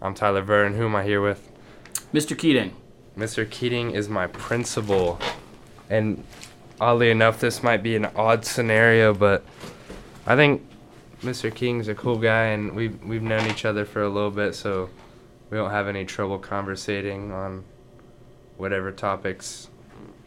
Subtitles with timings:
[0.00, 0.74] I'm Tyler Verne.
[0.74, 1.50] Who am I here with?
[2.14, 2.38] Mr.
[2.38, 2.76] Keating.
[3.16, 3.48] Mr.
[3.48, 5.18] Keating is my principal.
[5.90, 6.22] And
[6.80, 9.44] oddly enough, this might be an odd scenario, but
[10.24, 10.64] I think
[11.22, 11.52] Mr.
[11.52, 14.88] Keating's a cool guy, and we've, we've known each other for a little bit, so
[15.50, 17.64] we don't have any trouble conversating on
[18.56, 19.68] whatever topics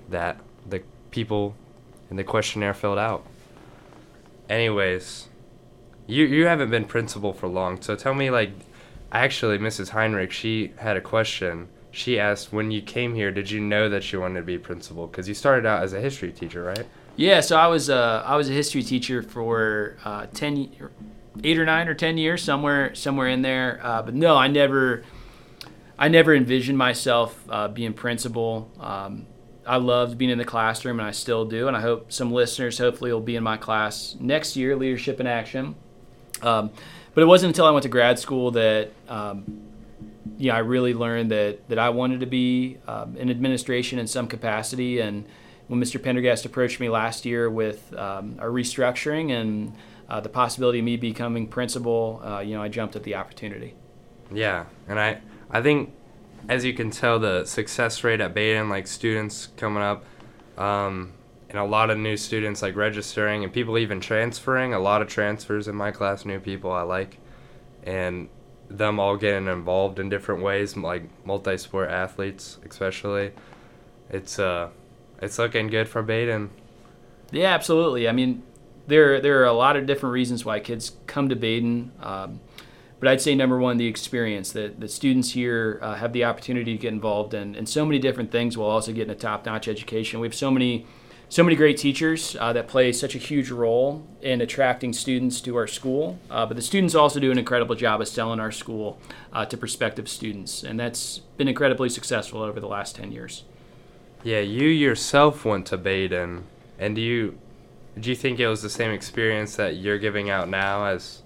[0.09, 1.55] that the people
[2.09, 3.25] in the questionnaire filled out.
[4.49, 5.29] Anyways,
[6.07, 8.51] you you haven't been principal for long, so tell me like
[9.11, 9.89] actually Mrs.
[9.89, 11.69] Heinrich, she had a question.
[11.91, 15.07] She asked when you came here, did you know that you wanted to be principal
[15.07, 16.85] cuz you started out as a history teacher, right?
[17.17, 20.91] Yeah, so I was uh, I was a history teacher for uh, 10
[21.43, 23.79] 8 or 9 or 10 years somewhere somewhere in there.
[23.83, 25.03] Uh, but no, I never
[25.99, 28.71] I never envisioned myself uh, being principal.
[28.79, 29.27] Um,
[29.67, 31.67] I loved being in the classroom, and I still do.
[31.67, 35.27] And I hope some listeners, hopefully, will be in my class next year, Leadership in
[35.27, 35.75] Action.
[36.41, 36.71] Um,
[37.13, 39.61] but it wasn't until I went to grad school that um,
[40.49, 44.99] I really learned that that I wanted to be um, in administration in some capacity.
[44.99, 45.25] And
[45.67, 46.01] when Mr.
[46.01, 49.73] Pendergast approached me last year with um, a restructuring and
[50.09, 53.75] uh, the possibility of me becoming principal, uh, you know, I jumped at the opportunity.
[54.33, 55.93] Yeah, and I I think
[56.49, 60.03] as you can tell, the success rate at Badin, like students coming up,
[60.57, 61.13] um,
[61.51, 64.73] and a lot of new students like registering and people even transferring.
[64.73, 67.17] A lot of transfers in my class, new people I like,
[67.83, 68.29] and
[68.69, 73.33] them all getting involved in different ways, like multi-sport athletes especially.
[74.09, 74.69] It's uh,
[75.21, 76.49] it's looking good for Badin
[77.31, 78.07] Yeah, absolutely.
[78.07, 78.43] I mean,
[78.87, 82.39] there there are a lot of different reasons why kids come to Badin Um,
[83.01, 86.73] but I'd say number one, the experience that the students here uh, have the opportunity
[86.73, 90.19] to get involved in, in so many different things while also getting a top-notch education.
[90.19, 90.85] We have so many,
[91.31, 95.55] so many great teachers uh, that play such a huge role in attracting students to
[95.55, 96.19] our school.
[96.29, 98.99] Uh, but the students also do an incredible job of selling our school
[99.31, 103.45] uh, to prospective students, and that's been incredibly successful over the last ten years.
[104.23, 106.43] Yeah, you yourself went to Badin,
[106.77, 107.39] and do you
[107.97, 111.21] do you think it was the same experience that you're giving out now as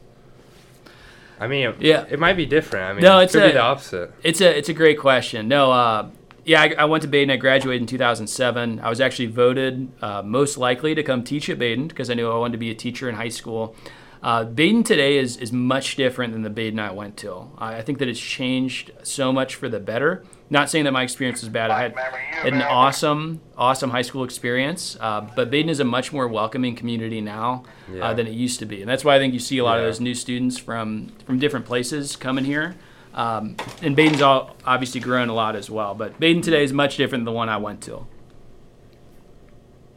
[1.39, 2.85] I mean, yeah, it might be different.
[2.85, 4.13] I mean, no, it's it could a, be the opposite.
[4.21, 5.47] It's a it's a great question.
[5.47, 6.09] No, uh,
[6.45, 7.31] yeah, I, I, went to Badin.
[7.31, 8.79] I graduated in 2007.
[8.79, 12.29] I was actually voted uh, most likely to come teach at Badin because I knew
[12.29, 13.75] I wanted to be a teacher in high school.
[14.21, 17.51] Uh, Badin today is, is much different than the Badin I went to.
[17.57, 20.23] I think that it's changed so much for the better.
[20.49, 21.71] Not saying that my experience was bad.
[21.71, 26.13] I had, had an awesome, awesome high school experience, uh, but Badin is a much
[26.13, 28.05] more welcoming community now uh, yeah.
[28.05, 29.75] uh, than it used to be, and that's why I think you see a lot
[29.75, 29.79] yeah.
[29.79, 32.75] of those new students from from different places coming here.
[33.15, 36.97] Um, and Badin's all, obviously grown a lot as well, but Badin today is much
[36.97, 38.05] different than the one I went to.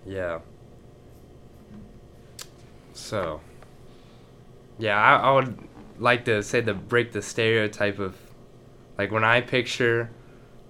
[0.06, 0.39] Yeah.
[2.95, 3.41] So,
[4.78, 5.59] yeah, I, I would
[5.99, 8.17] like to say to break the stereotype of,
[8.97, 10.11] like when I picture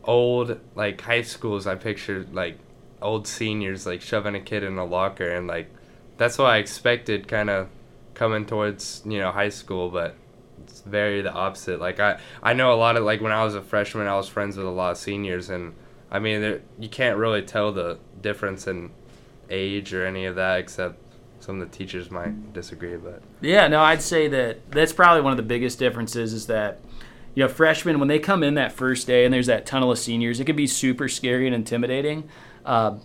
[0.05, 2.59] old like high schools, I picture, like
[3.03, 5.71] old seniors like shoving a kid in a locker, and like
[6.17, 7.69] that's what I expected, kind of
[8.15, 10.15] coming towards you know high school, but
[10.69, 11.81] it's very the opposite.
[11.81, 14.29] Like I I know a lot of like when I was a freshman, I was
[14.29, 15.75] friends with a lot of seniors, and
[16.11, 18.91] I mean you can't really tell the difference in
[19.51, 20.99] age or any of that except
[21.41, 25.33] some of the teachers might disagree but yeah no i'd say that that's probably one
[25.33, 26.81] of the biggest differences is that
[27.39, 29.99] you know, freshmen when they come in that first day and there's that tunnel of
[30.01, 32.29] seniors, it can be super scary and intimidating.
[32.67, 32.97] Uh,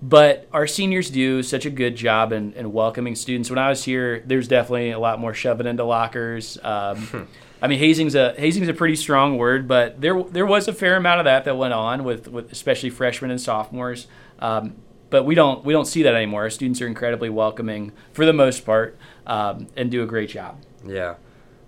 [0.00, 3.50] but our seniors do such a good job in, in, welcoming students.
[3.50, 6.58] When I was here, there's definitely a lot more shoving into lockers.
[6.62, 7.28] Um,
[7.62, 10.96] I mean, hazing's a hazing's a pretty strong word, but there there was a fair
[10.96, 14.06] amount of that that went on with, with especially freshmen and sophomores.
[14.38, 14.76] Um,
[15.10, 16.42] but we don't we don't see that anymore.
[16.42, 20.60] Our students are incredibly welcoming for the most part um, and do a great job.
[20.86, 21.16] Yeah,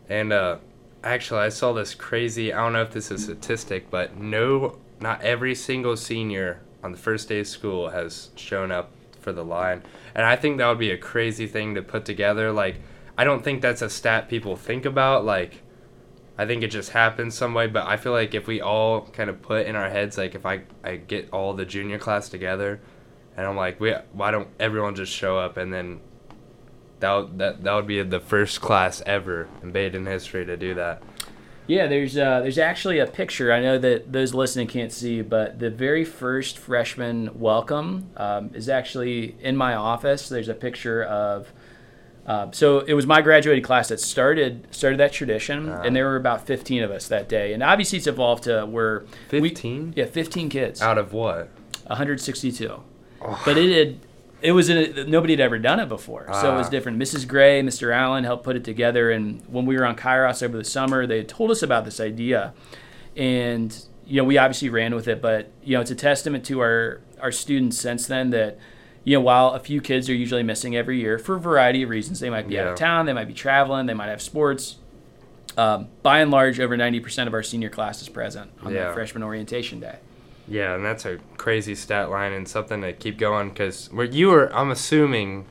[0.08, 0.58] and uh,
[1.02, 2.52] actually, I saw this crazy.
[2.52, 6.92] I don't know if this is a statistic, but no, not every single senior on
[6.92, 9.82] the first day of school has shown up for the line,
[10.14, 12.52] and I think that would be a crazy thing to put together.
[12.52, 12.80] Like,
[13.18, 15.25] I don't think that's a stat people think about.
[15.25, 15.62] Like,
[16.38, 19.28] I think it just happens some way, but I feel like if we all kind
[19.28, 22.81] of put in our heads, like, if I I get all the junior class together,
[23.37, 26.00] and I'm like, we why don't everyone just show up and then
[27.00, 31.02] that that that would be the first class ever in Badin history to do that.
[31.70, 33.52] Yeah, there's uh, there's actually a picture.
[33.52, 38.69] I know that those listening can't see, but the very first freshman welcome um, is
[38.69, 40.28] actually in my office.
[40.28, 41.52] There's a picture of.
[42.26, 46.06] Uh, so it was my graduating class that started started that tradition, uh, and there
[46.06, 47.52] were about 15 of us that day.
[47.52, 49.93] And obviously, it's evolved to where 15.
[49.94, 51.50] yeah, 15 kids out of what?
[51.87, 52.82] 162.
[53.22, 53.43] Oh.
[53.44, 54.00] But it had
[54.42, 56.70] it was a, nobody had ever done it before, so it was Ah.
[56.70, 56.98] different.
[56.98, 57.26] Mrs.
[57.28, 57.94] Gray, Mr.
[57.94, 61.19] Allen helped put it together, and when we were on Kairos over the summer, they
[61.19, 62.52] had told us about this idea,
[63.16, 66.60] and you know we obviously ran with it, but you know it's a testament to
[66.60, 68.58] our our students since then that
[69.04, 71.90] you know while a few kids are usually missing every year for a variety of
[71.90, 74.76] reasons, they might be out of town, they might be traveling, they might have sports.
[75.58, 78.88] Um, by and large, over ninety percent of our senior class is present on Yeah.
[78.88, 79.96] the freshman orientation day.
[80.50, 84.29] Yeah, and that's a crazy stat line and something to keep going because where you
[84.29, 85.47] were, I'm assuming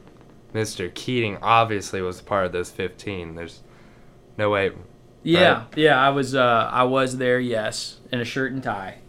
[0.54, 0.94] Mr.
[0.94, 3.36] Keating obviously was part of those 15.
[3.36, 3.62] There's
[4.38, 4.72] no way.
[5.24, 9.00] Yeah, yeah, I was uh, I was there, yes, in a shirt and tie.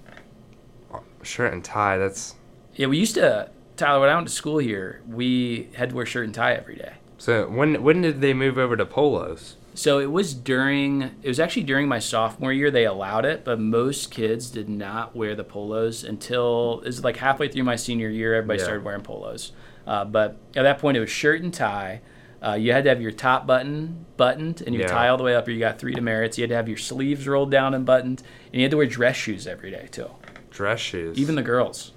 [1.22, 2.34] Shirt and tie, that's.
[2.74, 6.06] Yeah, we used to Tyler when I went to school here, we had to wear
[6.06, 6.94] shirt and tie every day.
[7.18, 9.56] So when when did they move over to polos?
[9.74, 13.60] So it was during it was actually during my sophomore year they allowed it, but
[13.60, 18.08] most kids did not wear the polos until it was like halfway through my senior
[18.08, 18.34] year.
[18.34, 18.64] Everybody Yeah.
[18.64, 19.52] started wearing polos,
[19.86, 22.00] uh, but at that point it was shirt and tie.
[22.42, 24.92] Uh, you had to have your top button buttoned and your Yeah.
[24.92, 26.36] tie all the way up, or you got three demerits.
[26.38, 28.22] You had to have your sleeves rolled down and buttoned,
[28.52, 30.10] and you had to wear dress shoes every day too.
[30.50, 31.16] Dress shoes.
[31.18, 31.92] Even the girls.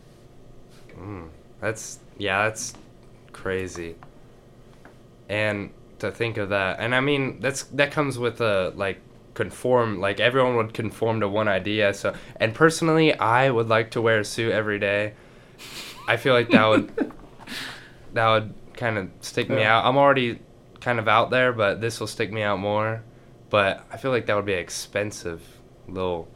[1.60, 2.74] That's yeah, that's
[3.31, 3.96] crazy.
[5.30, 5.72] And
[6.03, 9.00] to think of that, and I mean that's that comes with a like
[9.33, 11.94] conform like everyone would conform to one idea.
[11.94, 15.13] So and personally, I would like to wear a suit every day.
[16.07, 17.13] I feel like that would
[18.13, 19.85] that would kind of stick me out.
[19.85, 20.39] I'm already
[20.79, 23.03] kind of out there, but this will stick me out more.
[23.50, 25.41] But I feel like that would be expensive
[25.88, 26.27] little.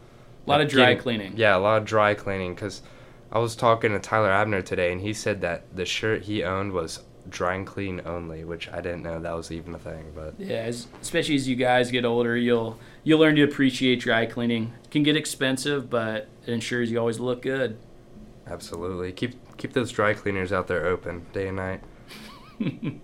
[0.46, 1.34] A lot like, of dry getting- cleaning.
[1.36, 2.82] Yeah, a lot of dry cleaning because
[3.32, 6.72] I was talking to Tyler Abner today, and he said that the shirt he owned
[6.72, 10.12] was dry and clean only, which I didn't know that was even a thing.
[10.16, 14.26] But Yeah, as, especially as you guys get older, you'll you'll learn to appreciate dry
[14.26, 14.74] cleaning.
[14.84, 17.78] It can get expensive, but it ensures you always look good.
[18.50, 21.82] absolutely, keep keep those dry cleaners out there open day and night.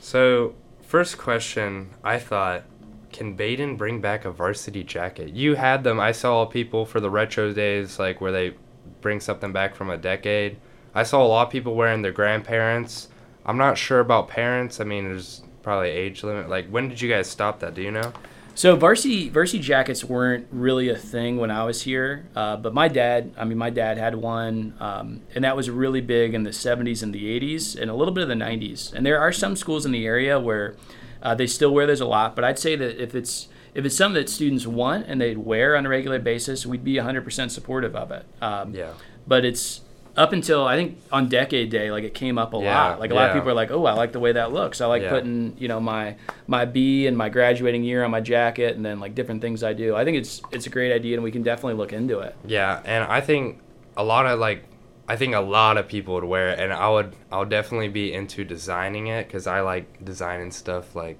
[0.00, 2.64] so, first question, I thought,
[3.12, 5.30] can Badin bring back a varsity jacket?
[5.30, 5.98] You had them.
[6.00, 8.54] I saw people for the retro days, like where they
[9.00, 10.58] bring something back from a decade.
[10.94, 13.08] I saw a lot of people wearing their grandparents.
[13.46, 14.80] I'm not sure about parents.
[14.80, 16.48] I mean, there's probably age limit.
[16.50, 17.74] Like, when did you guys stop that?
[17.74, 18.12] Do you know?
[18.54, 22.88] So varsity varsity jackets weren't really a thing when I was here, uh, but my
[22.88, 26.50] dad, I mean, my dad had one, um, and that was really big in the
[26.50, 28.94] '70s and the '80s, and a little bit of the '90s.
[28.94, 30.74] And there are some schools in the area where
[31.22, 33.94] uh, they still wear those a lot, but I'd say that if it's if it's
[33.94, 37.94] something that students want and they'd wear on a regular basis, we'd be 100% supportive
[37.94, 38.24] of it.
[38.40, 38.92] Um, Yeah.
[39.26, 39.82] but it's
[40.16, 43.00] up until I think on Decade Day, like it came up a Yeah, lot.
[43.00, 44.80] Like a lot of people are like, "Oh, I like the way that looks.
[44.80, 45.10] I like Yeah.
[45.10, 46.16] putting you know my
[46.46, 49.72] my B and my graduating year on my jacket, and then like different things I
[49.74, 52.34] do." I think it's it's a great idea, and we can definitely look into it.
[52.46, 53.58] Yeah, and I think
[53.96, 54.64] a lot of like,
[55.08, 58.12] I think a lot of people would wear it, and I would, I'll definitely be
[58.12, 61.18] into designing it because I like designing stuff like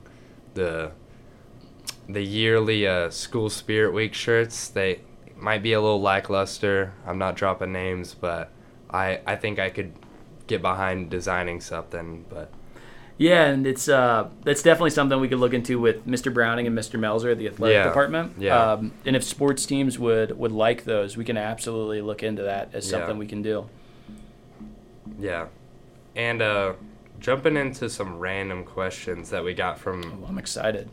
[0.55, 0.93] the,
[2.09, 4.69] the yearly uh, school spirit week shirts.
[4.69, 5.01] They
[5.37, 6.93] might be a little lackluster.
[7.07, 8.51] I'm not dropping names, but
[8.91, 9.93] I, I think I could
[10.47, 12.25] get behind designing something.
[12.29, 12.51] But
[13.19, 16.33] Yeah, and it's uh that's definitely something we could look into with Mr.
[16.33, 16.99] Browning and Mr.
[16.99, 18.33] Melzer, at the athletic Yeah, department.
[18.39, 18.73] yeah.
[18.73, 22.71] Um, and if sports teams would would like those, we can absolutely look into that
[22.75, 22.99] as Yeah.
[22.99, 23.69] something we can do.
[25.19, 25.47] yeah,
[26.15, 26.73] and uh,
[27.21, 30.89] jumping into some random questions that we got from Oh, I'm excited.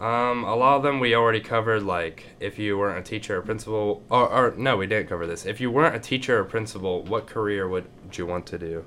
[0.00, 3.42] Um, a lot of them we already covered, like if you weren't a teacher or
[3.42, 5.44] principal, or, or no, we didn't cover this.
[5.44, 8.86] If you weren't a teacher or principal, what career would you want to do?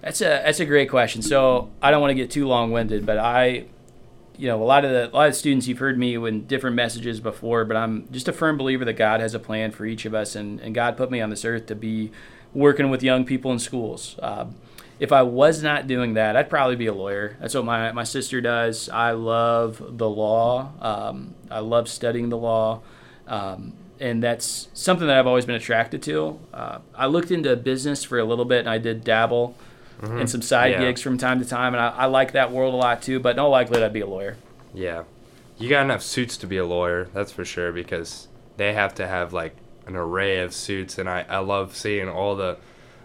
[0.00, 1.22] That's a that's a great question.
[1.22, 3.66] So I don't want to get too long winded, but I,
[4.36, 6.74] you know, a lot of the a lot of students you've heard me in different
[6.74, 10.04] messages before, but I'm just a firm believer that God has a plan for each
[10.04, 12.10] of us, and, and God put me on this earth to be
[12.52, 14.18] working with young people in schools.
[14.20, 14.46] Uh,
[14.98, 17.36] if I was not doing that, I'd probably be a lawyer.
[17.40, 18.88] That's what my, my sister does.
[18.88, 20.72] I love the law.
[20.80, 22.80] Um, I love studying the law.
[23.26, 26.38] Um, and that's something that I've always been attracted to.
[26.52, 29.56] Uh, I looked into business for a little bit and I did dabble
[30.02, 30.82] in some side Mm-hmm.
[30.82, 30.88] Yeah.
[30.88, 31.74] gigs from time to time.
[31.74, 34.00] And I, I like that world a lot too, but no all likelihood, I'd be
[34.00, 34.36] a lawyer.
[34.72, 35.04] Yeah,
[35.58, 39.06] you got enough suits to be a lawyer, that's for sure, because they have to
[39.08, 42.58] have like an array of suits, and I, I love seeing all the.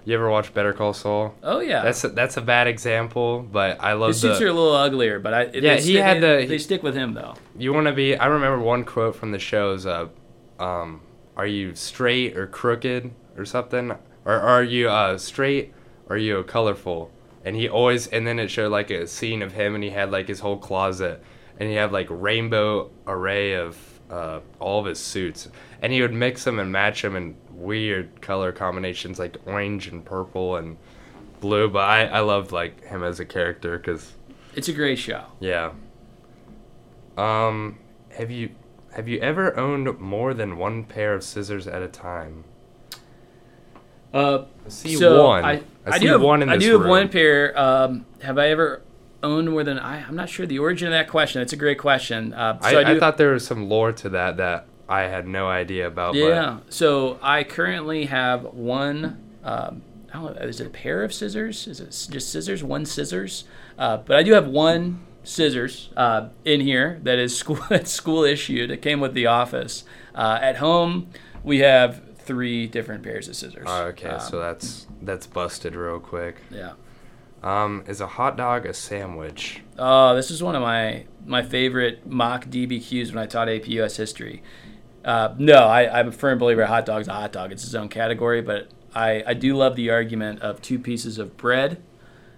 [0.06, 1.34] You ever watch Better Call Saul?
[1.44, 1.82] Oh, yeah.
[1.82, 4.46] That's a, that's a bad example, but I love His suits the.
[4.46, 6.94] are a little uglier, but I, Yeah, he stick, had they, the- they stick with
[6.96, 7.36] him though.
[7.58, 8.16] you want to be.
[8.18, 9.86] I remember one quote from the shows.
[9.86, 10.10] Uh,
[10.60, 11.02] um,
[11.38, 13.92] are you straight or crooked or something?
[14.26, 15.74] Or are you uh, straight?
[16.08, 17.10] Or are you colorful?
[17.46, 18.08] And he always.
[18.08, 20.58] And then it showed like a scene of him, and he had like his whole
[20.58, 21.24] closet,
[21.60, 23.78] and he had like rainbow array of
[24.10, 25.48] uh, all of his suits,
[25.82, 30.04] and he would mix them and match them in weird color combinations, like orange and
[30.04, 30.78] purple, and
[31.40, 34.14] Blue, but I I loved like him as a character because
[34.56, 35.26] It's a great show.
[35.40, 35.72] yeah.
[37.18, 37.80] Um,
[38.18, 38.52] have you
[38.96, 42.46] have you ever owned more than one pair of scissors at a time?
[44.14, 45.44] Uh, I see so one.
[45.44, 46.90] I, I, see do have, one I do have room.
[46.90, 47.60] one pair.
[47.60, 48.82] Um, have I ever
[49.24, 50.04] owned more than I?
[50.06, 51.42] I'm not sure the origin of that question.
[51.42, 52.34] It's a great question.
[52.34, 55.02] Uh, so I, I, do, I thought there was some lore to that that I
[55.08, 56.16] had no idea about.
[56.16, 56.60] Yeah.
[56.70, 59.20] So I currently have one.
[59.44, 59.82] Um,
[60.12, 60.42] I don't know.
[60.44, 61.68] Is it a pair of scissors?
[61.68, 62.64] Is it just scissors?
[62.64, 63.46] One scissors?
[63.78, 68.70] Uh, but I do have one scissors uh, in here that is school school issued.
[68.70, 69.84] It came with the office.
[70.14, 71.10] Uh, at home,
[71.44, 73.66] we have three different pairs of scissors.
[73.68, 76.38] Oh, okay, Um, so that's that's busted real quick.
[76.52, 76.74] yeah.
[77.42, 79.62] Um, is a hot dog a sandwich?
[79.78, 83.98] Oh, this is one of my my favorite mock DBQs when I taught AP US
[83.98, 84.42] history.
[85.04, 87.52] Uh, no, I, I'm a firm believer a hot dog's a hot dog.
[87.52, 91.36] It's its own category, but I, I do love the argument of two pieces of
[91.36, 91.82] bread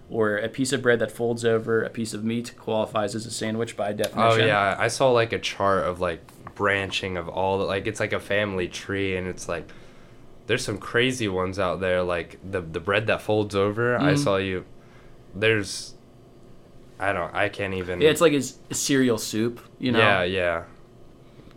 [0.10, 3.32] or a piece of bread that folds over a piece of meat qualifies as a
[3.32, 4.42] sandwich by definition.
[4.42, 6.22] Oh yeah, I saw like a chart of like
[6.56, 9.70] branching of all the like it's like a family tree and it's like
[10.48, 13.98] there's some crazy ones out there like the the bread that folds over.
[13.98, 14.18] I Mhm.
[14.24, 14.64] saw you.
[15.34, 15.96] There's,
[17.00, 17.34] I don't.
[17.36, 18.00] I can't even.
[18.00, 18.42] Yeah, it's like a
[18.74, 20.64] cereal soup, you know, yeah, yeah.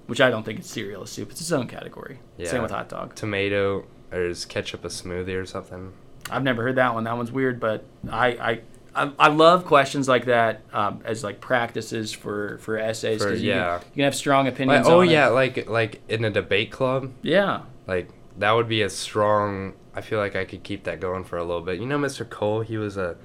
[0.08, 1.30] Which I don't think it's cereal soup.
[1.30, 2.18] It's its own category.
[2.36, 2.48] Yeah.
[2.50, 3.14] Same with hot dog.
[3.14, 5.92] Tomato or is ketchup a smoothie or something?
[6.30, 7.04] I've never heard that one.
[7.04, 8.60] That one's weird, but I I,
[9.04, 13.42] I, I love questions like that um, as like practices for for essays For- because
[13.42, 13.78] you, yeah.
[13.78, 14.86] can, you can have strong Like, opinions.
[14.88, 15.12] oh on it.
[15.12, 17.12] yeah, like like in a debate club.
[17.22, 17.62] yeah.
[17.86, 19.74] Like that would be a strong.
[19.94, 21.80] I feel like I could keep that going for a little bit.
[21.80, 22.28] You know, Mr.
[22.28, 23.16] Cole, he was a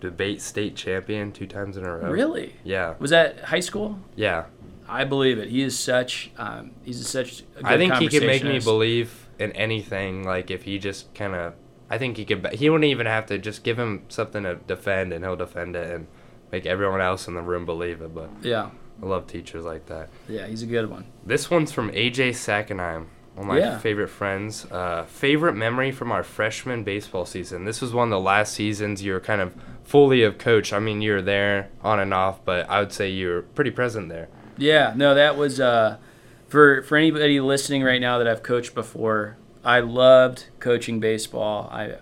[0.00, 2.10] debate state champion two times in a row.
[2.10, 2.54] Really?
[2.64, 3.98] Yeah, Was that high school?
[4.16, 4.44] yeah.
[4.88, 5.48] I believe it.
[5.48, 6.30] He is such.
[6.38, 7.40] Um, he's such.
[7.56, 10.24] A good I think he could make me believe in anything.
[10.24, 11.54] Like if he just kind of,
[11.90, 12.46] I think he could.
[12.54, 15.90] He wouldn't even have to just give him something to defend, and he'll defend it
[15.90, 16.06] and
[16.50, 18.14] make everyone else in the room believe it.
[18.14, 18.70] But Yeah.
[19.02, 20.08] I love teachers like that.
[20.28, 20.46] Yeah.
[20.46, 21.04] He's a good one.
[21.24, 23.78] This one's from AJ Sackenheim, one of my Yeah.
[23.78, 24.66] favorite friends.
[24.70, 27.64] Uh, favorite memory from our freshman baseball season.
[27.64, 29.54] This was one of the last seasons you were kind of
[29.84, 30.72] fully of coach.
[30.72, 33.70] I mean, you were there on and off, but I would say you were pretty
[33.70, 34.28] present there.
[34.58, 35.98] Yeah, no, that was uh,
[36.48, 39.36] for for anybody listening right now that I've coached before.
[39.64, 41.68] I loved coaching baseball.
[41.72, 41.96] I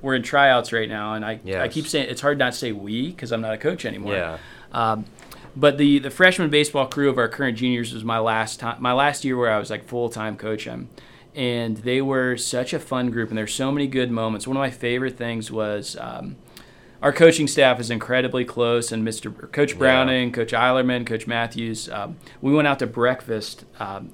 [0.00, 2.72] we're in tryouts right now, and I I keep saying it's hard not to say
[2.72, 4.14] we because I'm not a coach anymore.
[4.14, 4.38] Yeah.
[4.72, 5.06] Um,
[5.56, 8.92] but the the freshman baseball crew of our current juniors was my last time, my
[8.92, 10.88] last year where I was like full time coaching,
[11.34, 14.46] and they were such a fun group, and there's so many good moments.
[14.46, 15.96] One of my favorite things was.
[15.98, 16.36] Um,
[17.04, 19.52] our coaching staff is incredibly close, and Mr.
[19.52, 21.88] Coach Browning, Coach Eilerman, Coach Matthews.
[21.88, 24.10] Um, we went out to breakfast um,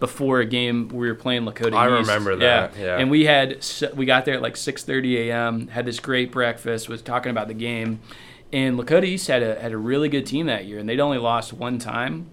[0.00, 2.08] before a game we were playing Lakota I East.
[2.10, 2.84] remember that, yeah.
[2.84, 2.98] yeah.
[2.98, 3.64] and we had
[3.94, 5.68] we got there at like 6:30 a.m.
[5.68, 6.88] Had this great breakfast.
[6.88, 8.00] Was talking about the game,
[8.52, 11.18] and Lakota East had a had a really good team that year, and they'd only
[11.18, 12.26] lost one time,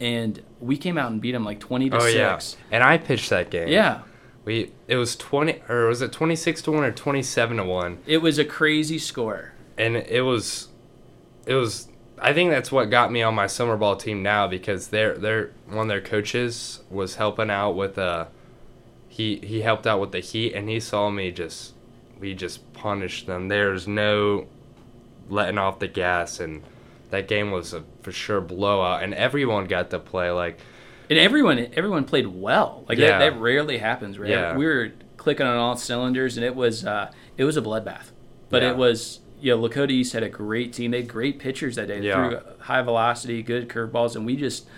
[0.00, 2.14] and we came out and beat them like 20 to Oh six.
[2.16, 2.40] yeah.
[2.74, 3.68] And I pitched that game.
[3.68, 4.00] Yeah.
[4.44, 7.64] We it was twenty or was it twenty six to one or twenty seven to
[7.64, 7.98] one?
[8.06, 9.52] It was a crazy score.
[9.76, 10.68] And it was,
[11.46, 11.88] it was.
[12.18, 15.52] I think that's what got me on my summer ball team now because their their
[15.66, 18.26] one of their coaches was helping out with uh
[19.08, 21.74] he he helped out with the heat and he saw me just
[22.18, 23.48] we just punished them.
[23.48, 24.46] There's no
[25.28, 26.62] letting off the gas and
[27.10, 30.58] that game was a for sure blowout and everyone got to play like
[31.10, 32.84] And everyone everyone played well.
[32.88, 33.18] Like Yeah.
[33.18, 34.30] that, that rarely happens, right?
[34.30, 34.56] Yeah.
[34.56, 38.12] We were clicking on all cylinders and it was uh, it was a bloodbath.
[38.48, 38.70] But Yeah.
[38.70, 40.90] it was you know, Lakota East had a great team.
[40.90, 41.98] They had great pitchers that day.
[42.00, 42.28] They Yeah.
[42.28, 44.68] threw high velocity, good curveballs, and we just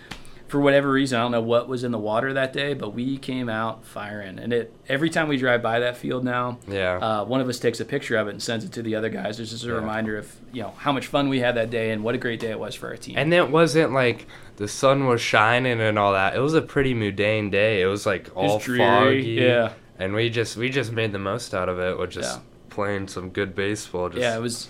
[0.53, 3.17] for whatever reason, I don't know what was in the water that day, but we
[3.17, 4.39] came out firing.
[4.39, 6.99] And it every time we drive by that field now, yeah.
[6.99, 9.09] uh, one of us takes a picture of it and sends it to the other
[9.09, 9.41] guys.
[9.41, 9.73] It's just a Yeah.
[9.77, 12.39] reminder of you know how much fun we had that day and what a great
[12.39, 13.15] day it was for our team.
[13.17, 16.37] And it wasn't like the sun was shining and all that.
[16.37, 17.81] It was a pretty mundane day.
[17.81, 19.31] It was like all dreary, foggy.
[19.31, 19.73] yeah.
[19.99, 22.43] And we just we just made the most out of it with just Yeah.
[22.69, 24.11] playing some good baseball.
[24.11, 24.69] Just, yeah, it was.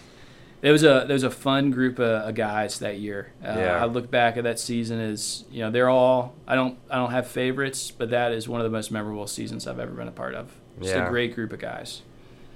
[0.63, 3.33] It was a there was a fun group of, of guys that year.
[3.45, 3.83] Uh, Yeah.
[3.83, 7.11] I look back at that season as you know they're all I don't I don't
[7.11, 10.13] have favorites, but that is one of the most memorable seasons I've ever been a
[10.13, 10.53] part of.
[10.81, 11.07] Just Yeah.
[11.07, 12.03] a great group of guys.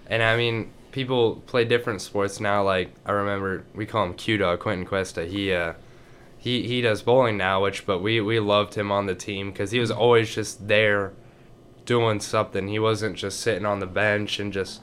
[0.09, 2.63] And I mean, people play different sports now.
[2.63, 5.27] Like I remember we call him Q Dog Quentin Cuesta.
[5.27, 5.73] He uh
[6.39, 9.73] he he does bowling now, which but we we loved him on the team because
[9.73, 11.13] he was always just there
[11.85, 12.69] doing something.
[12.69, 14.81] He wasn't just sitting on the bench and just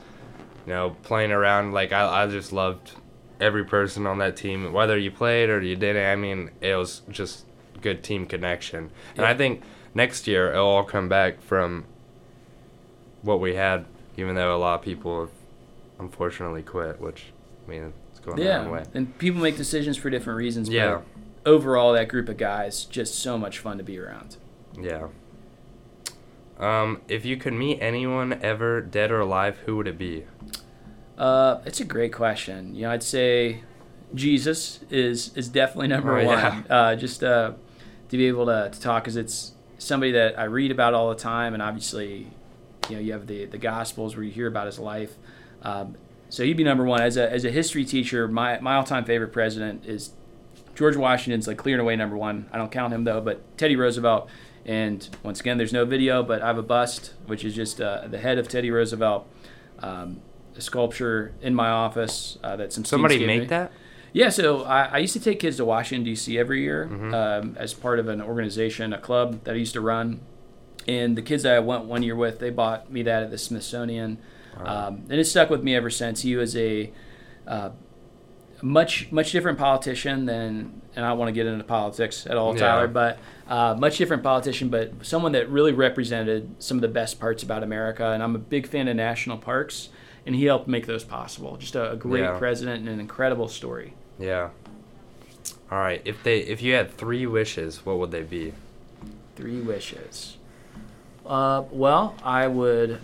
[0.68, 1.72] you know playing around.
[1.72, 2.92] Like I I just loved
[3.40, 6.06] every person on that team, whether you played or you didn't.
[6.06, 7.46] I mean, it was just
[7.82, 8.92] good team connection.
[9.16, 9.62] And I think
[9.94, 11.86] next year it'll all come back from
[13.22, 13.86] what we had,
[14.18, 15.32] even though a lot of people have
[16.00, 17.26] unfortunately quit, which
[17.66, 18.84] I mean it's going the wrong way.
[18.94, 20.70] and people make decisions for different reasons.
[20.70, 21.02] Yeah.
[21.44, 24.38] But overall, that group of guys just so much fun to be around.
[24.80, 25.08] Yeah.
[26.60, 30.26] Um, if you could meet anyone ever, dead or alive, who would it be?
[31.24, 32.76] Uh, it's a great question.
[32.76, 33.64] You know, I'd say
[34.14, 36.38] Jesus is is definitely number Oh, one.
[36.38, 36.62] yeah.
[36.70, 37.54] Uh, just uh,
[38.10, 41.16] to be able to, to talk, because it's somebody that I read about all the
[41.16, 42.28] time, and obviously,
[42.90, 45.14] you know, you have the the Gospels where you hear about his life.
[45.62, 45.96] Um,
[46.30, 48.28] so he'd be number one as a as a history teacher.
[48.28, 50.12] My my all time favorite president is
[50.76, 52.50] George Washington's like clearing away number one.
[52.52, 54.28] I don't count him though, but Teddy Roosevelt.
[54.66, 58.08] And once again, there's no video, but I have a bust, which is just uh,
[58.10, 59.26] the head of Teddy Roosevelt.
[59.80, 60.22] Um,
[60.62, 63.72] sculpture in my office uh, Somebody make that?
[64.14, 66.38] Yeah, so I, I used to take kids to Washington D.C.
[66.38, 67.14] every year Mhm.
[67.14, 70.20] um, as part of an organization, a club that I used to run.
[70.88, 73.38] And the kids that I went one year with, they bought me that at the
[73.38, 74.20] Smithsonian,
[74.60, 74.88] Wow.
[74.90, 76.22] um, and it stuck with me ever since.
[76.22, 76.92] He was a
[77.48, 77.70] uh,
[78.62, 82.54] much much different politician than, and I don't want to get into politics at all,
[82.54, 82.60] Yeah.
[82.68, 83.18] Tyler, but
[83.48, 87.64] uh, much different politician, but someone that really represented some of the best parts about
[87.64, 88.06] America.
[88.12, 89.90] And I'm a big fan of national parks,
[90.26, 91.58] and he helped make those possible.
[91.58, 92.38] Just a, a great Yeah.
[92.38, 93.94] president and an incredible story.
[94.20, 94.50] Yeah.
[95.72, 96.02] All right.
[96.06, 98.54] If they if you had three wishes, what would they be?
[99.36, 100.38] Three wishes.
[101.26, 103.00] Uh, well, I would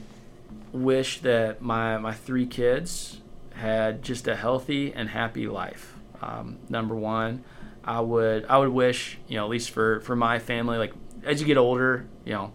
[0.71, 3.21] wish that my my three kids
[3.55, 5.95] had just a healthy and happy life.
[6.21, 7.43] Um, number one,
[7.83, 11.41] I would I would wish you know at least for for my family like as
[11.41, 12.53] you get older you know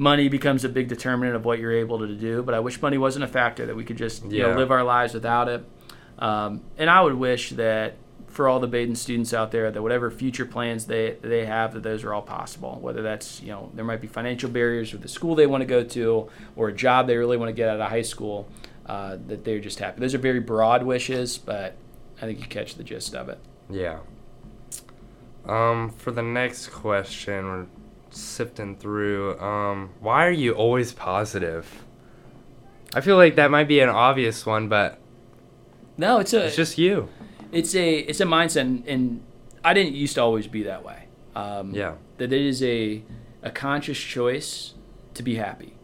[0.00, 2.42] money becomes a big determinant of what you're able to do.
[2.42, 4.82] But I wish money wasn't a factor that we could just you know live our
[4.82, 5.64] lives without it.
[6.18, 10.10] Um, and I would wish that for all the Badin students out there that whatever
[10.10, 12.78] future plans they they have that those are all possible.
[12.80, 15.66] Whether that's you know there might be financial barriers with the school they want to
[15.66, 18.48] go to or a job they really want to get out of high school.
[18.86, 20.00] Uh, that they're just happy.
[20.00, 21.76] Those are very broad wishes, but
[22.16, 23.38] I think you catch the gist of it.
[23.68, 24.00] Yeah.
[25.46, 27.66] Um, for the next question, we're
[28.10, 29.38] sifting through.
[29.40, 31.84] Um, why are you always positive?
[32.94, 34.98] I feel like that might be an obvious one, but
[35.96, 37.08] No, it's a it's just you.
[37.52, 39.22] it's a it's a mindset, and, and
[39.64, 41.04] I didn't used to always be that way.
[41.36, 41.94] Um, Yeah.
[42.18, 43.02] that it is a
[43.42, 44.74] a conscious choice
[45.14, 45.74] to be happy,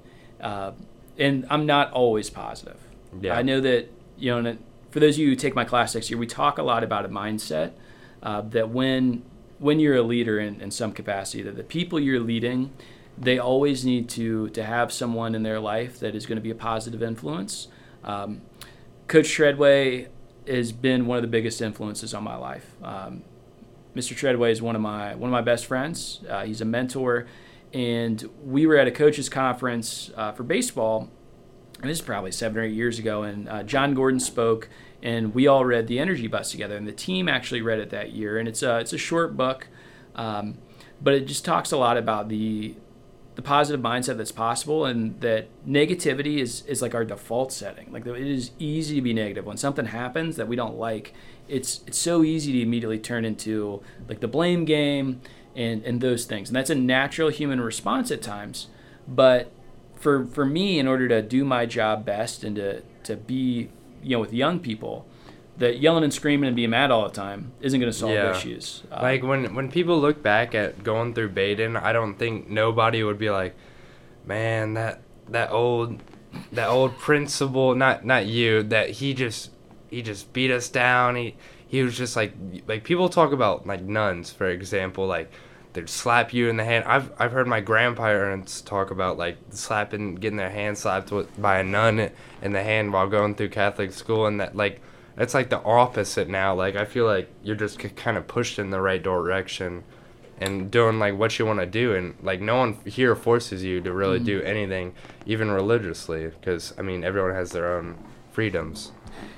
[0.40, 0.72] uh,
[1.18, 2.78] and I'm not always positive.
[3.20, 3.34] Yeah.
[3.36, 4.56] I know that you know.
[4.90, 7.04] For those of you who take my class next year, we talk a lot about
[7.04, 7.72] a mindset
[8.22, 9.24] uh, that when
[9.58, 12.72] when you're a leader in, in some capacity, that the people you're leading,
[13.16, 16.50] they always need to to have someone in their life that is going to be
[16.50, 17.68] a positive influence.
[18.04, 18.42] Um,
[19.08, 20.08] Coach Treadway
[20.46, 22.74] has been one of the biggest influences on my life.
[22.82, 23.22] Um,
[23.94, 24.14] Mr.
[24.14, 26.20] Treadway is one of my one of my best friends.
[26.28, 27.26] Uh, he's a mentor,
[27.72, 31.08] and we were at a coaches conference uh, for baseball,
[31.80, 33.22] and this is probably seven or eight years ago.
[33.22, 34.68] And uh, Jon Gordon spoke,
[35.06, 38.10] and we all read the Energy Bus together, and the team actually read it that
[38.10, 38.38] year.
[38.38, 39.68] And it's a it's a short book,
[40.16, 40.58] um,
[41.00, 42.74] but it just talks a lot about the
[43.36, 48.06] the positive mindset that's possible and that negativity is, is like our default setting like
[48.06, 51.12] it is easy to be negative when something happens that we don't like
[51.46, 55.20] it's it's so easy to immediately turn into like the blame game
[55.54, 58.68] and and those things and that's a natural human response at times
[59.06, 59.52] but
[59.96, 63.68] for for me in order to do my job best and to to be
[64.06, 65.06] you know with young people
[65.58, 68.36] that yelling and screaming and being mad all the time isn't going to solve Yeah.
[68.36, 72.48] issues Uh, Like when when people look back at going through Badin, I don't think
[72.48, 73.54] nobody would be like,
[74.26, 76.00] man, that that old
[76.52, 79.50] that old principal, not not you, that he just
[79.90, 81.16] he just beat us down.
[81.16, 81.34] He
[81.66, 82.32] he was just like
[82.68, 85.30] like people talk about like nuns, for example, like
[85.76, 86.84] they'd slap you in the hand.
[86.86, 91.58] I've I've heard my grandparents talk about like slapping, getting their hand slapped with, by
[91.58, 92.10] a nun
[92.42, 94.80] in the hand while going through Catholic school, and that like
[95.16, 96.54] it's like the opposite now.
[96.54, 99.84] Like I feel like you're just kind of pushed in the right direction,
[100.38, 103.80] and doing like what you want to do, and like no one here forces you
[103.82, 104.26] to really mm-hmm.
[104.26, 104.94] do anything,
[105.26, 107.98] even religiously, because I mean everyone has their own
[108.32, 108.92] freedoms.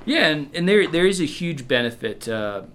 [0.04, 2.66] Yeah, and, and there there is a huge benefit to,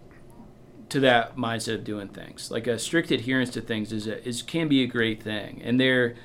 [0.89, 2.51] to that mindset of doing things.
[2.51, 5.61] Like a strict adherence to things is a, is can be a great thing.
[5.63, 6.15] And there,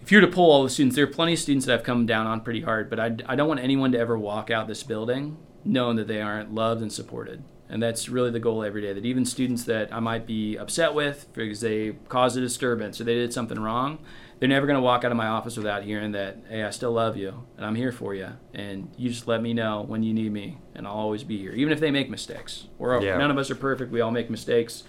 [0.00, 1.84] if you were to pull all the students, there are plenty of students that I've
[1.84, 2.90] come down on pretty hard.
[2.90, 6.20] But I, I don't want anyone to ever walk out this building knowing that they
[6.20, 7.42] aren't loved and supported.
[7.68, 8.92] And that's really the goal every day.
[8.92, 13.04] That even students that I might be upset with because they caused a disturbance or
[13.04, 13.98] they did something wrong,
[14.42, 16.90] they're never going to walk out of my office without hearing that, hey, I still
[16.90, 18.26] love you and I'm here for you.
[18.52, 21.52] And you just let me know when you need me and I'll always be here,
[21.52, 22.66] even if they make mistakes.
[22.76, 23.18] We're, Yeah.
[23.18, 23.92] None of us are perfect.
[23.92, 24.82] We all make mistakes.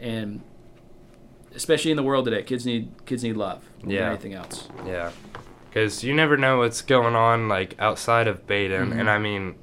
[0.00, 0.42] And
[1.54, 4.08] especially in the world today, kids need kids need love more than Yeah.
[4.10, 4.68] anything else.
[4.86, 5.12] Yeah.
[5.70, 9.00] because you never know what's going on like outside of Badin, Mhm.
[9.00, 9.54] and I mean,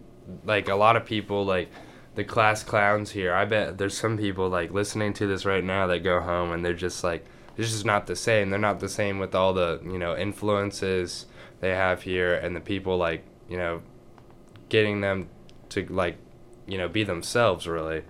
[0.46, 1.70] like a lot of people like
[2.16, 3.34] the class clowns here.
[3.36, 6.66] I bet there's some people like listening to this right now that go home and
[6.66, 7.24] they're just like,
[7.58, 8.50] it's just not the same.
[8.50, 11.26] They're not the same with all the you know influences
[11.60, 13.82] they have here and the people like you know
[14.70, 15.30] getting them
[15.70, 16.18] to like
[16.68, 18.04] you know be themselves really.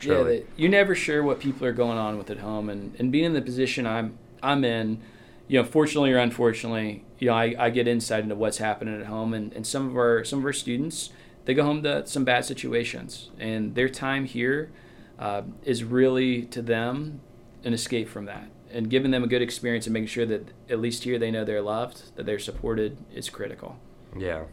[0.00, 0.38] Yeah, Truly.
[0.38, 3.24] that you're never sure what people are going on with at home, and, and being
[3.24, 5.00] in the position I'm I'm in,
[5.46, 9.06] you know, fortunately or unfortunately, you know, I, I get insight into what's happening at
[9.06, 11.10] home, and, and some of our some of our students
[11.44, 14.72] they go home to some bad situations, and their time here
[15.18, 17.20] uh, is really to them
[17.64, 20.80] an escape from that, and giving them a good experience and making sure that at
[20.80, 23.78] least here they know they're loved, that they're supported is critical.
[24.16, 24.44] Yeah.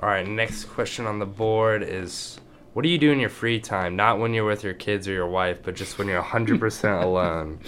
[0.00, 2.38] All right, next question on the board is
[2.72, 3.96] what do you do in your free time?
[3.96, 7.58] Not when you're with your kids or your wife, but just when you're 100% alone.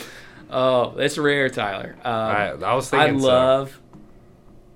[0.48, 1.96] Oh, that's rare, Tyler.
[2.04, 3.80] Um, I, I was I thinking love,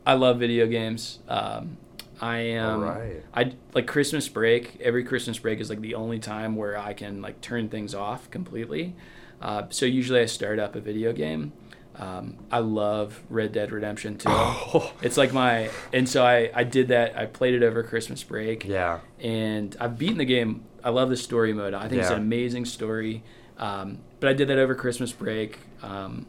[0.04, 1.20] I love video games.
[1.28, 1.76] Um,
[2.20, 2.82] I am.
[2.82, 3.24] Alright.
[3.34, 4.80] I like Christmas break.
[4.80, 8.30] Every Christmas break is like the only time where I can like turn things off
[8.30, 8.94] completely.
[9.42, 11.52] Uh, so usually I start up a video game.
[11.96, 14.28] Um, I love Red Dead Redemption 2.
[15.02, 17.16] It's like my and so I I did that.
[17.16, 19.00] I played it over Christmas break Yeah.
[19.20, 20.64] and I've beaten the game.
[20.82, 21.72] I love the story mode.
[21.74, 23.22] I think it's an amazing story.
[23.58, 25.58] Um, but I did that over Christmas break.
[25.82, 26.26] Um,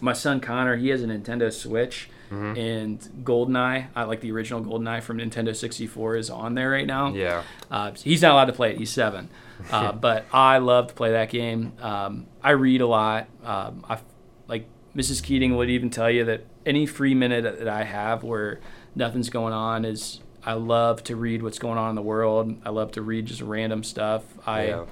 [0.00, 2.58] my son Connor, he has a Nintendo Switch, Mhm.
[2.58, 7.12] and GoldenEye, I like the original GoldenEye from Nintendo 64, is on there right now.
[7.14, 7.42] Yeah.
[7.70, 8.78] Uh, he's not allowed to play it.
[8.78, 9.28] He's seven,
[9.72, 11.72] uh, but I love to play that game.
[11.80, 13.28] Um, I read a lot.
[13.44, 13.98] Um, I
[14.46, 15.22] like Mrs.
[15.22, 18.60] Keating would even tell you that any free minute that I have where
[18.94, 22.56] nothing's going on is I love to read what's going on in the world.
[22.64, 24.22] I love to read just random stuff.
[24.46, 24.84] I Yeah.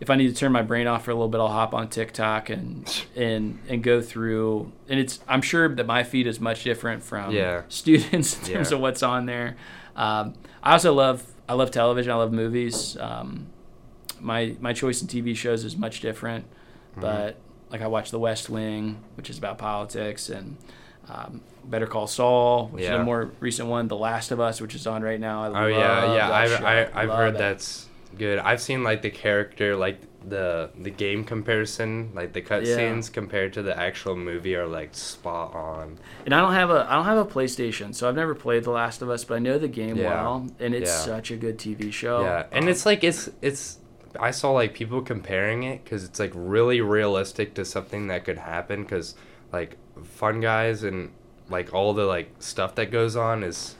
[0.00, 1.88] If I need to turn my brain off for a little bit, I'll hop on
[1.88, 4.72] TikTok and and and go through.
[4.88, 7.62] And it's I'm sure that my feed is much different from Yeah.
[7.68, 8.76] students in terms Yeah.
[8.76, 9.56] of what's on there.
[9.96, 12.12] Um, I also love I love television.
[12.12, 12.96] I love movies.
[12.98, 13.46] Um,
[14.20, 16.44] my my choice in TV shows is much different,
[16.92, 17.00] Mm-hmm.
[17.02, 17.36] but
[17.70, 20.56] like I watch The West Wing, which is about politics, and
[21.08, 23.88] um, Better Call Saul, which is a more recent one.
[23.88, 25.52] The Last of Us, which is on right now.
[25.52, 26.30] I Oh yeah, yeah.
[26.30, 26.64] I've.
[26.64, 27.38] I, I've Love heard it.
[27.38, 27.85] that's
[28.18, 28.38] good.
[28.38, 29.98] I've seen like the character, like
[30.28, 35.54] the the game comparison, like the cutscenes compared to the actual movie are like spot
[35.54, 35.98] on.
[36.24, 38.70] And I don't have a I don't have a PlayStation, so I've never played The
[38.70, 40.06] Last of Us, but I know the game Yeah.
[40.06, 40.96] well, and it's Yeah.
[41.16, 42.22] such a good TV show.
[42.22, 43.78] Yeah, and it's like it's it's.
[44.18, 48.38] I saw like people comparing it because it's like really realistic to something that could
[48.38, 48.82] happen.
[48.82, 49.14] Because
[49.52, 51.12] like fungi and
[51.48, 53.76] like all the like stuff that goes on is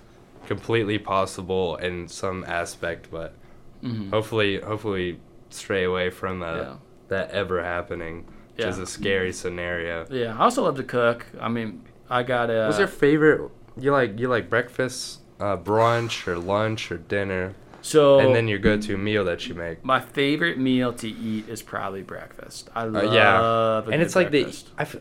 [0.46, 3.34] completely possible in some aspect, but
[3.82, 4.10] Mhm.
[4.10, 5.18] hopefully, hopefully
[5.50, 6.74] stray away from uh, Yeah.
[7.08, 8.24] that ever happening,
[8.56, 10.06] which is a scary scenario.
[10.10, 11.26] Yeah, I also love to cook.
[11.40, 12.66] I mean, I got a.
[12.66, 13.50] What's your favorite?
[13.78, 18.58] You like you like breakfast, uh, brunch, or lunch, or dinner, so and then your
[18.58, 19.84] go-to meal that you make.
[19.84, 22.70] my favorite meal to eat is probably breakfast.
[22.74, 23.40] I love Uh, yeah.
[23.40, 24.74] a and it's like breakfast.
[24.76, 24.96] the I, f-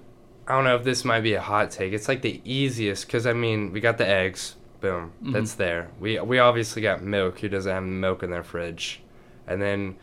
[0.48, 1.94] I don't know if this might be a hot take.
[1.94, 5.34] It's like the easiest because I mean we got the eggs, boom, Mhm.
[5.34, 5.88] that's there.
[6.00, 7.40] We we obviously got milk.
[7.40, 9.02] Who doesn't have milk in their fridge?
[9.48, 9.96] And then,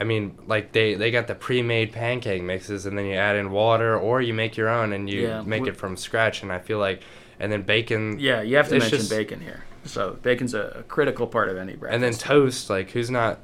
[0.00, 3.50] I mean, like they they got the pre-made pancake mixes, and then you add in
[3.50, 6.42] water, or you make your own and you Yeah, make it from scratch.
[6.42, 7.02] And I feel like,
[7.40, 8.18] and then bacon.
[8.20, 9.64] Yeah, you have to mention just- bacon here.
[9.84, 11.94] So bacon's a, a critical part of any breakfast.
[11.94, 13.38] and then toast like who's not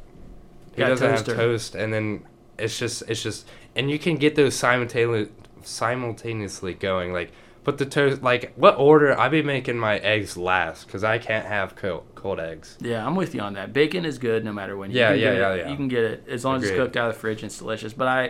[0.75, 1.31] who Yeah, doesn't toaster.
[1.35, 2.25] have toast and then
[2.59, 5.31] it's just it's just and you can get those simultaneously
[5.64, 7.31] simultaneously going like
[7.67, 11.47] put the toast like what order i be making my eggs last because i can't
[11.47, 13.73] have cold, cold eggs Yeah, I'm with you on that.
[13.73, 14.91] Bacon is good no matter when.
[14.93, 15.71] You Yeah, can yeah, get yeah, it, yeah.
[15.71, 17.59] You can get it as long as it's cooked out of the fridge and it's
[17.59, 17.93] delicious.
[17.93, 18.21] But I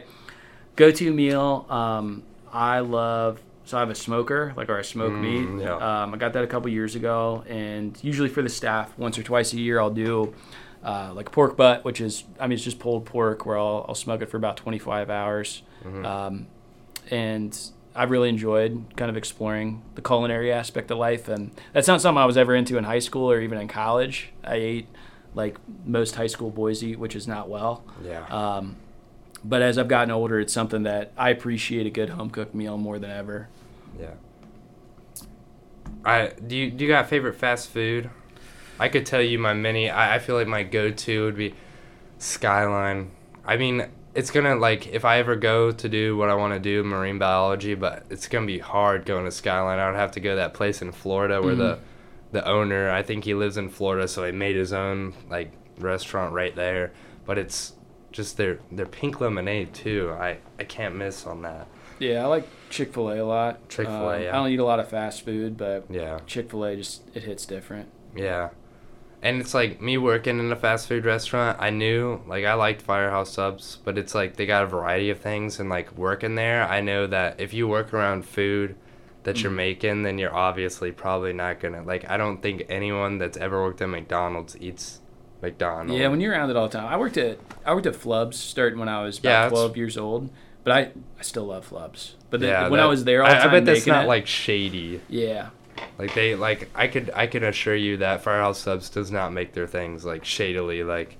[0.74, 1.66] go to meal.
[1.68, 3.40] Um, I love.
[3.66, 5.64] So I have a smoker, like or I smoke Mm, meat.
[5.64, 5.74] yeah.
[6.02, 9.22] Um, I got that a couple years ago, and usually for the staff, once or
[9.22, 10.34] twice a year, I'll do
[10.84, 13.94] uh, like pork butt, which is I mean it's just pulled pork, where I'll, I'll
[14.06, 15.62] smoke it for about 25 hours.
[15.84, 16.04] Mhm.
[16.06, 16.46] Um,
[17.10, 17.58] and
[17.96, 22.20] I've really enjoyed kind of exploring the culinary aspect of life, and that's not something
[22.22, 24.30] I was ever into in high school or even in college.
[24.44, 24.88] I ate
[25.34, 27.84] like most high school boys eat, which is not well.
[28.04, 28.76] yeah Um,
[29.44, 32.76] but as I've gotten older, it's something that I appreciate a good home cooked meal
[32.78, 33.48] more than ever.
[33.98, 34.10] yeah
[36.04, 38.10] i do you do you got favorite fast food
[38.78, 41.54] i could tell you my mini i, I feel like my go-to would be
[42.18, 43.10] skyline
[43.44, 46.58] i mean it's gonna like if i ever go to do what i want to
[46.60, 50.20] do marine biology but it's gonna be hard going to skyline i would have to
[50.20, 51.78] go to that place in florida where the
[52.32, 56.32] the owner i think he lives in florida so he made his own like restaurant
[56.32, 56.92] right there
[57.24, 57.74] but it's
[58.10, 61.66] just their their pink lemonade too i i can't miss on that
[61.98, 63.68] Yeah, I like Chick Fil A a lot.
[63.70, 64.28] Chick-fil-A, Um, yeah.
[64.30, 66.18] I don't eat a lot of fast food, but Yeah.
[66.26, 67.88] Chick Fil A just it hits different.
[68.14, 68.50] Yeah.
[69.22, 72.82] And it's like me working in a fast food restaurant, I knew like I liked
[72.82, 76.64] Firehouse subs, but it's like they got a variety of things and like working there,
[76.68, 78.76] I know that if you work around food
[79.24, 79.56] that you're Mm.
[79.56, 83.80] making, then you're obviously probably not gonna like I don't think anyone that's ever worked
[83.82, 85.00] at McDonald's eats
[85.42, 85.98] McDonald's.
[86.00, 86.86] Yeah, when you're around it all the time.
[86.86, 89.98] I worked at I worked at Flubs starting when I was about Yeah, 12 years
[89.98, 90.30] old,
[90.62, 90.80] but I
[91.18, 92.12] I still love Flubs.
[92.30, 94.08] But yeah, when I was there all the I, time I bet that's not it-
[94.08, 95.00] like shady.
[95.08, 95.48] yeah.
[95.98, 99.52] Like they like I could I can assure you that Firehouse Subs does not make
[99.52, 101.16] their things like shadily like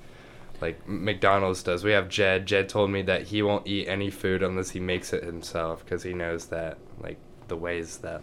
[0.61, 1.85] like McDonald's does.
[1.85, 2.47] We have Jed.
[2.47, 6.03] Jed told me that he won't eat any food unless he makes it himself because
[6.03, 8.23] he knows that like the ways that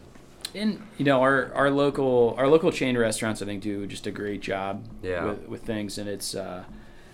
[0.56, 4.12] And you know our our local our local chain restaurants I think do just a
[4.12, 5.26] great job Yeah.
[5.26, 6.64] with, with things and it's uh,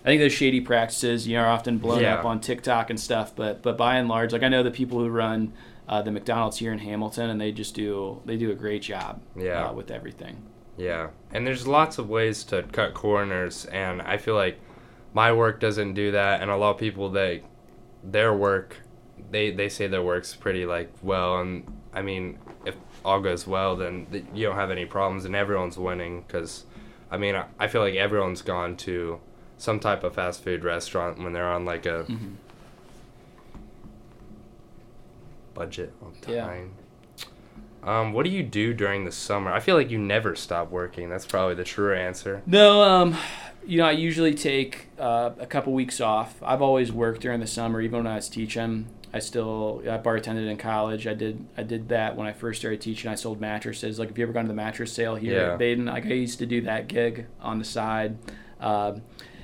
[0.03, 2.15] I think those shady practices you know are often blown Yeah.
[2.15, 4.99] up on TikTok and stuff but but by and large like I know the people
[4.99, 5.51] who run
[5.89, 9.21] uh, the McDonald's here in Hamilton and they just do they do a great job
[9.35, 9.65] Yeah.
[9.69, 10.43] uh, with everything.
[10.77, 11.09] yeah.
[11.33, 14.59] And there's lots of ways to cut corners, and I feel like
[15.13, 17.43] my work doesn't do that, and a lot of people they
[18.03, 18.77] their work
[19.31, 23.75] they they say their work's pretty like well, and I mean if all goes well,
[23.75, 26.65] then th- you don't have any problems, and everyone's winning because
[27.11, 29.19] I mean I, I feel like everyone's gone to
[29.57, 32.35] some type of fast food restaurant when they're on like a Mhm.
[35.59, 35.93] Budget
[36.27, 36.45] Yeah.
[36.45, 36.71] time.
[37.83, 39.51] Um, what do you do during the summer?
[39.51, 41.09] I feel like you never stop working.
[41.09, 42.41] That's probably the truer answer.
[42.45, 43.15] No, um,
[43.65, 46.35] you know, I usually take uh, a couple weeks off.
[46.41, 48.87] I've always worked during the summer, even when I was teaching.
[49.13, 51.07] I still I bartended in college.
[51.07, 53.09] I did I did that when I first started teaching.
[53.11, 53.99] I sold mattresses.
[53.99, 55.53] Like if you ever gone to the mattress sale here Yeah.
[55.53, 58.17] at Badin, like I used to do that gig on the side.
[58.61, 59.01] Um,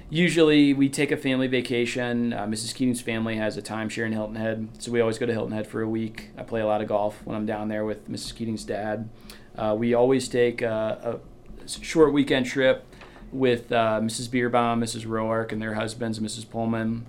[0.10, 2.34] usually we take a family vacation.
[2.34, 2.74] Uh, Mrs.
[2.74, 5.68] Keating's family has a timeshare in Hilton Head, so we always go to Hilton Head
[5.68, 6.30] for a week.
[6.38, 8.36] I play a lot of golf when I'm down there with Mrs.
[8.36, 9.10] Keating's dad.
[9.58, 11.20] Uh, we always take a,
[11.66, 12.86] a short weekend trip
[13.32, 14.30] with uh, Mrs.
[14.30, 15.06] Beerbaum, Mrs.
[15.06, 16.50] Roark, and their husbands, Mrs.
[16.50, 17.06] Pullman,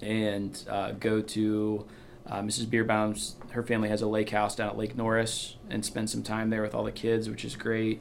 [0.00, 1.86] and uh, go to
[2.26, 2.66] uh, Mrs.
[2.66, 3.36] Beerbaum's.
[3.50, 6.62] Her family has a lake house down at Lake Norris, and spend some time there
[6.62, 8.00] with all the kids, which is great.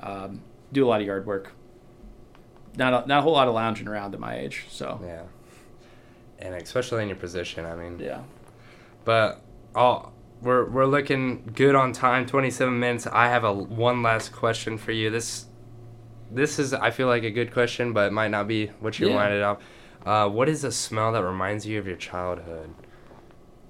[0.00, 1.52] Um, do a lot of yard work.
[2.76, 5.22] Not a, not a whole lot of lounging around at my age, so Yeah.
[6.38, 7.98] And especially in your position, I mean.
[7.98, 8.22] yeah.
[9.04, 9.40] But
[9.74, 12.26] all we're we're looking good on time.
[12.26, 13.06] Twenty seven minutes.
[13.06, 15.10] I have a one last question for you.
[15.10, 15.46] This
[16.30, 19.08] this is I feel like a good question, but it might not be what you
[19.08, 19.14] Yeah.
[19.14, 19.58] wanted off.
[20.04, 22.74] Uh, what is a smell that reminds you of your childhood?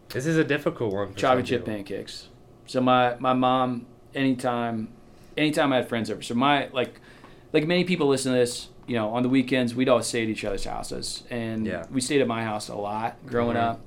[0.08, 1.14] This is a difficult one.
[1.14, 2.28] chocolate chip pancakes.
[2.66, 4.88] So my my mom, anytime,
[5.36, 6.22] anytime I had friends over.
[6.22, 7.00] So my like,
[7.52, 8.68] like many people listen to this.
[8.87, 11.85] You know, on the weekends we'd always stay at each other's houses, and Yeah.
[11.90, 13.61] we stayed at my house a lot growing Mhm.
[13.62, 13.81] up.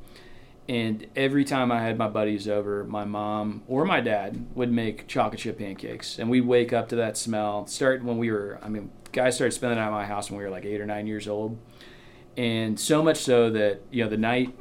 [0.70, 5.08] And every time I had my buddies over, my mom or my dad would make
[5.08, 7.66] chocolate chip pancakes, and we'd wake up to that smell.
[7.68, 10.44] Start when we were, I mean, guys started spending it at my house when we
[10.44, 11.58] were like eight or nine years old,
[12.36, 14.54] and so much so that you know the night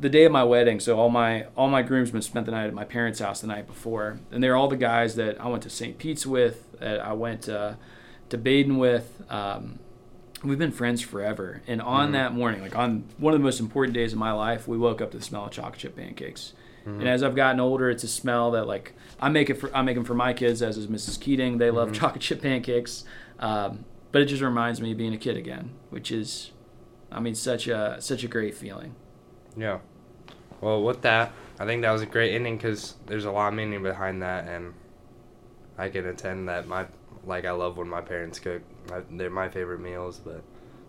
[0.00, 2.74] the day of my wedding, so all my all my groomsmen spent the night at
[2.74, 5.70] my parents' house the night before, and they're all the guys that I went to
[5.70, 5.98] St.
[5.98, 7.74] Pete's with, that I went uh,
[8.34, 9.22] to Badin with.
[9.30, 9.78] Um,
[10.42, 12.12] we've been friends forever, and on Mhm.
[12.12, 15.00] that morning, like on one of the most important days of my life, we woke
[15.00, 16.52] up to the smell of chocolate chip pancakes.
[16.86, 17.00] Mhm.
[17.00, 19.80] And as I've gotten older, it's a smell that like I make it for I
[19.82, 21.18] make them for my kids, as is Mrs.
[21.18, 21.58] Keating.
[21.58, 21.94] They love Mhm.
[21.94, 23.04] chocolate chip pancakes,
[23.40, 26.50] um, but it just reminds me of being a kid again, which is,
[27.10, 28.94] I mean, such a such a great feeling.
[29.56, 29.78] Yeah.
[30.60, 33.54] Well, with that, I think that was a great ending because there's a lot of
[33.54, 34.74] meaning behind that, and
[35.78, 36.66] I can attend that.
[36.68, 36.86] My
[37.26, 38.62] like, I love when my parents cook.
[38.90, 40.20] My, they're my favorite meals.
[40.24, 40.42] But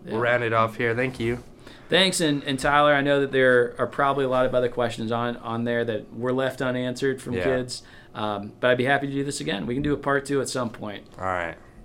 [0.04, 0.20] we'll Yeah.
[0.20, 0.94] round it off here.
[0.94, 1.42] Thank you.
[1.88, 5.10] Thanks, and, and Tyler, I know that there are probably a lot of other questions
[5.10, 7.42] on, on there that were left unanswered from Yeah.
[7.44, 7.82] kids,
[8.14, 9.66] um, but I'd be happy to do this again.
[9.66, 11.04] We can do a part two at some point.
[11.18, 11.56] All right.